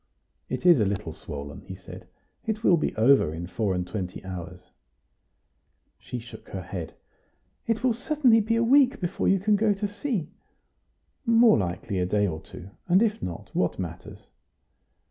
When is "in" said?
3.35-3.45